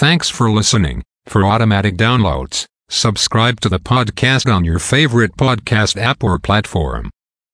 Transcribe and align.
Thanks 0.00 0.30
for 0.30 0.50
listening. 0.50 1.02
For 1.26 1.44
automatic 1.44 1.98
downloads, 1.98 2.64
subscribe 2.88 3.60
to 3.60 3.68
the 3.68 3.78
podcast 3.78 4.50
on 4.50 4.64
your 4.64 4.78
favorite 4.78 5.36
podcast 5.36 6.00
app 6.00 6.24
or 6.24 6.38
platform. 6.38 7.10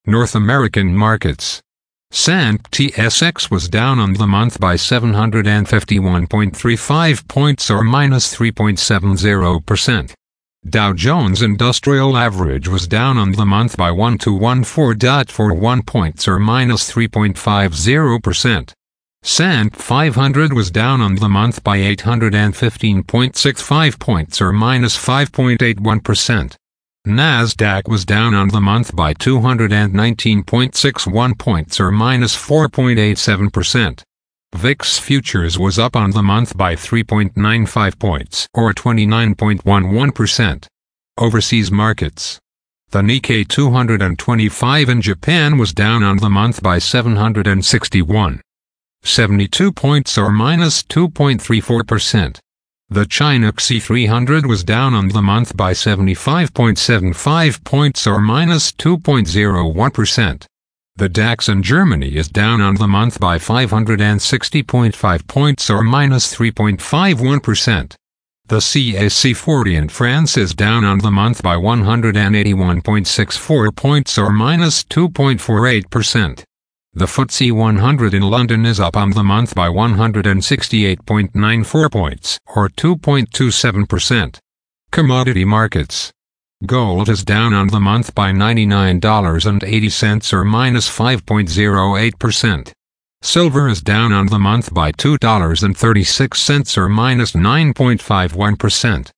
North 0.06 0.36
American 0.36 0.94
markets. 0.94 1.60
S&P 2.12 2.92
TSX 2.92 3.50
was 3.50 3.68
down 3.68 3.98
on 3.98 4.12
the 4.12 4.28
month 4.28 4.60
by 4.60 4.76
751.35 4.76 7.26
points 7.26 7.68
or 7.68 7.82
minus 7.82 8.32
3.70%. 8.32 10.12
Dow 10.70 10.92
Jones 10.92 11.42
Industrial 11.42 12.16
Average 12.16 12.68
was 12.68 12.86
down 12.86 13.18
on 13.18 13.32
the 13.32 13.44
month 13.44 13.76
by 13.76 13.90
1214.41 13.90 15.84
points 15.84 16.28
or 16.28 16.38
minus 16.38 16.92
3.50%. 16.92 18.72
S&P 19.24 19.70
500 19.70 20.52
was 20.52 20.70
down 20.70 21.00
on 21.00 21.14
the 21.16 21.28
month 21.28 21.64
by 21.64 21.78
815.65 21.78 23.98
points 23.98 24.40
or 24.40 24.52
minus 24.52 24.96
5.81%. 24.96 26.54
Nasdaq 27.06 27.88
was 27.88 28.04
down 28.04 28.34
on 28.34 28.48
the 28.48 28.60
month 28.60 28.94
by 28.96 29.14
219.61 29.14 31.38
points 31.38 31.78
or 31.78 31.92
minus 31.92 32.34
4.87%. 32.36 34.02
VIX 34.54 34.98
futures 34.98 35.58
was 35.58 35.78
up 35.78 35.94
on 35.96 36.12
the 36.12 36.22
month 36.22 36.56
by 36.56 36.74
3.95 36.74 37.98
points 37.98 38.48
or 38.54 38.72
29.11%. 38.72 40.66
Overseas 41.18 41.70
markets. 41.70 42.38
The 42.90 43.02
Nikkei 43.02 43.46
225 43.46 44.88
in 44.88 45.02
Japan 45.02 45.58
was 45.58 45.74
down 45.74 46.02
on 46.02 46.16
the 46.18 46.30
month 46.30 46.62
by 46.62 46.78
761. 46.78 48.40
72 49.06 49.72
points 49.72 50.18
or 50.18 50.30
minus 50.30 50.82
2.34%. 50.82 52.38
The 52.88 53.06
China 53.06 53.52
CSI 53.52 53.82
300 53.82 54.46
was 54.46 54.62
down 54.62 54.94
on 54.94 55.08
the 55.08 55.20
month 55.20 55.56
by 55.56 55.72
75.75 55.72 57.64
points 57.64 58.06
or 58.06 58.20
minus 58.20 58.70
2.01%. 58.72 60.46
The 60.94 61.08
DAX 61.08 61.48
in 61.48 61.62
Germany 61.62 62.14
is 62.16 62.28
down 62.28 62.60
on 62.60 62.76
the 62.76 62.86
month 62.86 63.18
by 63.20 63.38
560.5 63.38 65.26
points 65.26 65.68
or 65.68 65.82
minus 65.82 66.32
3.51%. 66.34 67.96
The 68.46 68.58
CAC 68.58 69.34
40 69.34 69.74
in 69.74 69.88
France 69.88 70.36
is 70.36 70.54
down 70.54 70.84
on 70.84 71.00
the 71.00 71.10
month 71.10 71.42
by 71.42 71.56
181.64 71.56 73.74
points 73.74 74.16
or 74.16 74.30
minus 74.30 74.84
2.48%. 74.84 76.44
The 76.98 77.04
FTSE 77.04 77.52
100 77.52 78.14
in 78.14 78.22
London 78.22 78.64
is 78.64 78.80
up 78.80 78.96
on 78.96 79.10
the 79.10 79.22
month 79.22 79.54
by 79.54 79.68
168.94 79.68 81.92
points, 81.92 82.40
or 82.46 82.70
2.27%. 82.70 84.38
Commodity 84.90 85.44
markets. 85.44 86.10
Gold 86.64 87.10
is 87.10 87.22
down 87.22 87.52
on 87.52 87.66
the 87.66 87.80
month 87.80 88.14
by 88.14 88.32
$99.80 88.32 90.32
or 90.32 90.44
minus 90.46 90.88
5.08%. 90.88 92.72
Silver 93.20 93.68
is 93.68 93.82
down 93.82 94.14
on 94.14 94.28
the 94.28 94.38
month 94.38 94.72
by 94.72 94.90
$2.36 94.92 96.78
or 96.78 96.88
minus 96.88 97.32
9.51%. 97.32 99.10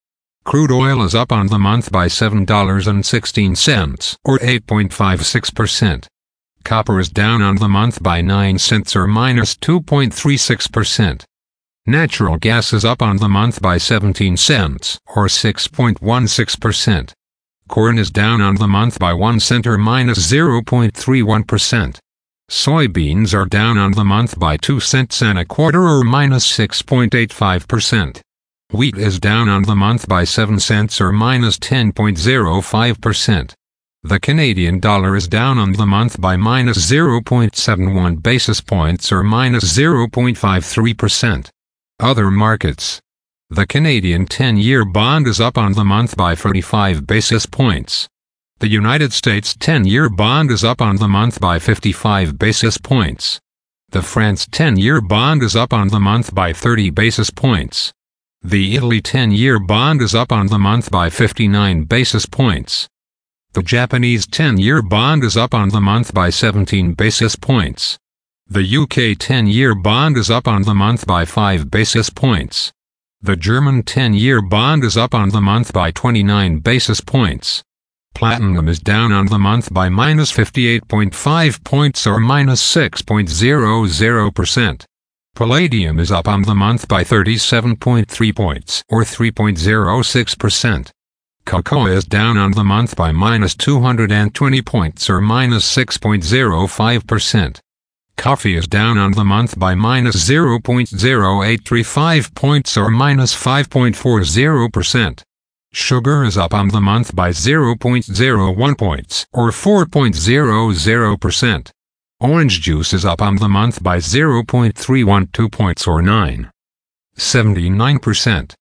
Crude 0.44 0.72
oil 0.72 1.04
is 1.04 1.14
up 1.14 1.30
on 1.30 1.46
the 1.46 1.60
month 1.60 1.92
by 1.92 2.08
$7.16 2.08 4.16
or 4.24 4.38
8.56%. 4.38 6.08
Copper 6.68 7.00
is 7.00 7.08
down 7.08 7.40
on 7.40 7.56
the 7.56 7.66
month 7.66 8.02
by 8.02 8.20
9 8.20 8.58
cents 8.58 8.94
or 8.94 9.06
minus 9.06 9.54
2.36%. 9.54 11.24
Natural 11.86 12.36
gas 12.36 12.74
is 12.74 12.84
up 12.84 13.00
on 13.00 13.16
the 13.16 13.28
month 13.30 13.62
by 13.62 13.78
17 13.78 14.36
cents 14.36 14.98
or 15.16 15.28
6.16%. 15.28 17.12
Corn 17.68 17.98
is 17.98 18.10
down 18.10 18.42
on 18.42 18.56
the 18.56 18.68
month 18.68 18.98
by 18.98 19.14
1 19.14 19.40
cent 19.40 19.66
or 19.66 19.78
minus 19.78 20.30
0.31%. 20.30 21.98
Soybeans 22.50 23.32
are 23.32 23.46
down 23.46 23.78
on 23.78 23.92
the 23.92 24.04
month 24.04 24.38
by 24.38 24.58
2 24.58 24.78
cents 24.78 25.22
and 25.22 25.38
a 25.38 25.46
quarter 25.46 25.88
or 25.88 26.04
minus 26.04 26.46
6.85%. 26.54 28.20
Wheat 28.74 28.98
is 28.98 29.18
down 29.18 29.48
on 29.48 29.62
the 29.62 29.74
month 29.74 30.06
by 30.06 30.24
7 30.24 30.60
cents 30.60 31.00
or 31.00 31.12
minus 31.12 31.58
10.05%. 31.58 33.54
The 34.04 34.20
Canadian 34.20 34.78
dollar 34.78 35.16
is 35.16 35.26
down 35.26 35.58
on 35.58 35.72
the 35.72 35.84
month 35.84 36.20
by 36.20 36.36
minus 36.36 36.78
0.71 36.88 38.22
basis 38.22 38.60
points 38.60 39.10
or 39.10 39.24
minus 39.24 39.76
0.53%. 39.76 41.50
Other 41.98 42.30
markets. 42.30 43.00
The 43.50 43.66
Canadian 43.66 44.26
10-year 44.26 44.84
bond 44.84 45.26
is 45.26 45.40
up 45.40 45.58
on 45.58 45.72
the 45.72 45.84
month 45.84 46.16
by 46.16 46.36
35 46.36 47.08
basis 47.08 47.44
points. 47.44 48.06
The 48.60 48.68
United 48.68 49.12
States 49.12 49.54
10-year 49.54 50.08
bond 50.10 50.52
is 50.52 50.62
up 50.62 50.80
on 50.80 50.96
the 50.96 51.08
month 51.08 51.40
by 51.40 51.58
55 51.58 52.38
basis 52.38 52.78
points. 52.78 53.40
The 53.88 54.02
France 54.02 54.46
10-year 54.46 55.00
bond 55.00 55.42
is 55.42 55.56
up 55.56 55.72
on 55.72 55.88
the 55.88 55.98
month 55.98 56.32
by 56.32 56.52
30 56.52 56.90
basis 56.90 57.30
points. 57.30 57.92
The 58.42 58.76
Italy 58.76 59.02
10-year 59.02 59.58
bond 59.58 60.02
is 60.02 60.14
up 60.14 60.30
on 60.30 60.46
the 60.46 60.58
month 60.58 60.88
by 60.88 61.10
59 61.10 61.82
basis 61.82 62.26
points. 62.26 62.86
The 63.54 63.62
Japanese 63.62 64.26
10-year 64.26 64.82
bond 64.82 65.24
is 65.24 65.36
up 65.36 65.54
on 65.54 65.70
the 65.70 65.80
month 65.80 66.12
by 66.12 66.28
17 66.28 66.92
basis 66.92 67.34
points. 67.34 67.98
The 68.46 68.60
UK 68.60 69.16
10-year 69.18 69.74
bond 69.74 70.18
is 70.18 70.30
up 70.30 70.46
on 70.46 70.62
the 70.62 70.74
month 70.74 71.06
by 71.06 71.24
5 71.24 71.70
basis 71.70 72.10
points. 72.10 72.72
The 73.22 73.36
German 73.36 73.84
10-year 73.84 74.42
bond 74.42 74.84
is 74.84 74.96
up 74.96 75.14
on 75.14 75.30
the 75.30 75.40
month 75.40 75.72
by 75.72 75.90
29 75.90 76.58
basis 76.58 77.00
points. 77.00 77.62
Platinum 78.14 78.68
is 78.68 78.80
down 78.80 79.12
on 79.12 79.26
the 79.26 79.38
month 79.38 79.72
by 79.72 79.88
minus 79.88 80.30
58.5 80.30 81.64
points 81.64 82.06
or 82.06 82.20
minus 82.20 82.62
6.00%. 82.74 84.84
Palladium 85.34 85.98
is 85.98 86.12
up 86.12 86.28
on 86.28 86.42
the 86.42 86.54
month 86.54 86.86
by 86.86 87.02
37.3 87.02 88.36
points 88.36 88.84
or 88.88 89.04
3.06%. 89.04 90.90
Cocoa 91.48 91.86
is 91.86 92.04
down 92.04 92.36
on 92.36 92.50
the 92.50 92.62
month 92.62 92.94
by 92.94 93.10
minus 93.10 93.54
220 93.54 94.60
points 94.60 95.08
or 95.08 95.22
minus 95.22 95.64
6.05%. 95.74 97.60
Coffee 98.18 98.54
is 98.54 98.68
down 98.68 98.98
on 98.98 99.12
the 99.12 99.24
month 99.24 99.58
by 99.58 99.74
minus 99.74 100.28
0.0835 100.28 102.34
points 102.34 102.76
or 102.76 102.90
minus 102.90 103.34
5.40%. 103.34 105.22
Sugar 105.72 106.22
is 106.22 106.36
up 106.36 106.52
on 106.52 106.68
the 106.68 106.82
month 106.82 107.16
by 107.16 107.30
0.01 107.30 108.76
points 108.76 109.26
or 109.32 109.48
4.00%. 109.48 111.70
Orange 112.20 112.60
juice 112.60 112.92
is 112.92 113.06
up 113.06 113.22
on 113.22 113.36
the 113.36 113.48
month 113.48 113.82
by 113.82 113.96
0.312 113.96 115.50
points 115.50 115.86
or 115.86 116.02
9.79%. 116.02 118.54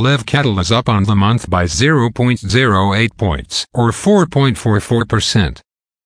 Live 0.00 0.24
cattle 0.24 0.58
is 0.58 0.72
up 0.72 0.88
on 0.88 1.04
the 1.04 1.14
month 1.14 1.50
by 1.50 1.64
0.08 1.64 3.16
points, 3.18 3.66
or 3.74 3.90
4.44%. 3.90 5.60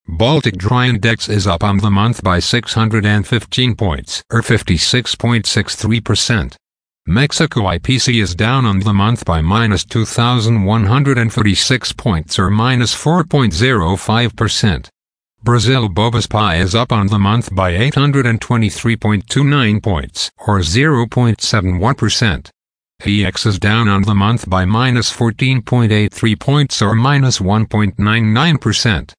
Baltic 0.05 0.57
Dry 0.57 0.87
Index 0.87 1.29
is 1.29 1.47
up 1.47 1.63
on 1.63 1.77
the 1.77 1.89
month 1.89 2.21
by 2.21 2.39
615 2.39 3.75
points, 3.77 4.21
or 4.29 4.41
56.63%. 4.41 6.57
Mexico 7.07 7.61
IPC 7.61 8.21
is 8.21 8.35
down 8.35 8.65
on 8.65 8.79
the 8.79 8.91
month 8.91 9.23
by 9.23 9.39
minus 9.39 9.85
2,136 9.85 11.93
points, 11.93 12.37
or 12.37 12.49
minus 12.49 12.93
4.05%. 12.93 14.89
Brazil 15.41 15.87
Bobas 15.87 16.27
Bovespa 16.27 16.59
is 16.59 16.75
up 16.75 16.91
on 16.91 17.07
the 17.07 17.19
month 17.19 17.55
by 17.55 17.71
823.29 17.71 19.81
points, 19.81 20.31
or 20.45 20.59
0.71%. 20.59 22.49
EX 23.05 23.45
is 23.45 23.59
down 23.59 23.87
on 23.87 24.01
the 24.03 24.15
month 24.15 24.49
by 24.49 24.65
minus 24.65 25.11
14.83 25.11 26.39
points 26.39 26.81
or 26.81 26.95
minus 26.95 27.39
1.99%. 27.39 29.13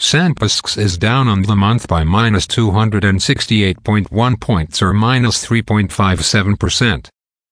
S&P 0.00 0.34
ASX 0.34 0.76
is 0.78 0.98
down 0.98 1.28
on 1.28 1.42
the 1.42 1.54
month 1.54 1.86
by 1.86 2.02
minus 2.04 2.46
268.1 2.46 4.40
points 4.40 4.82
or 4.82 4.92
minus 4.92 5.46
3.57%. 5.46 7.08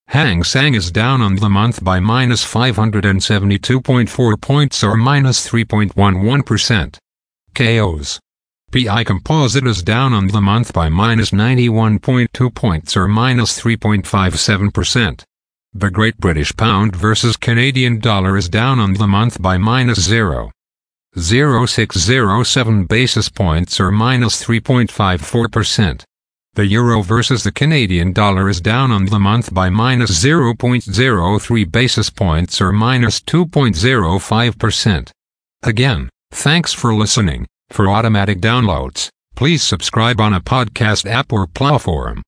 Hang 0.08 0.42
Seng 0.42 0.74
is 0.74 0.90
down 0.90 1.22
on 1.22 1.36
the 1.36 1.48
month 1.48 1.84
by 1.84 2.00
minus 2.00 2.44
572.4 2.44 4.40
points 4.40 4.82
or 4.82 4.96
minus 4.96 5.48
3.11%. 5.48 6.96
KOs. 7.54 8.18
PI 8.72 9.04
Composite 9.04 9.66
is 9.66 9.82
down 9.82 10.12
on 10.12 10.28
the 10.28 10.40
month 10.40 10.72
by 10.72 10.88
minus 10.88 11.30
91.2 11.30 12.54
points 12.54 12.96
or 12.96 13.06
minus 13.08 13.60
3.57%. 13.60 15.24
The 15.74 15.90
Great 15.90 16.16
British 16.16 16.56
Pound 16.56 16.96
versus 16.96 17.36
Canadian 17.36 18.00
Dollar 18.00 18.38
is 18.38 18.48
down 18.48 18.78
on 18.78 18.94
the 18.94 19.06
month 19.06 19.40
by 19.40 19.58
minus 19.58 20.00
0. 20.00 20.50
0607 21.14 22.84
basis 22.86 23.28
points 23.28 23.78
or 23.78 23.90
minus 23.90 24.42
3.54%. 24.42 26.04
The 26.54 26.66
euro 26.66 27.02
versus 27.02 27.44
the 27.44 27.52
Canadian 27.52 28.14
dollar 28.14 28.48
is 28.48 28.62
down 28.62 28.90
on 28.90 29.04
the 29.06 29.18
month 29.18 29.52
by 29.52 29.68
minus 29.68 30.10
0.03 30.24 31.70
basis 31.70 32.10
points 32.10 32.60
or 32.60 32.72
minus 32.72 33.20
2.05%. 33.20 35.10
Again, 35.62 36.08
thanks 36.30 36.72
for 36.72 36.94
listening. 36.94 37.46
For 37.68 37.88
automatic 37.88 38.40
downloads, 38.40 39.10
please 39.36 39.62
subscribe 39.62 40.18
on 40.18 40.32
a 40.32 40.40
podcast 40.40 41.04
app 41.04 41.30
or 41.32 41.46
platform. 41.46 42.22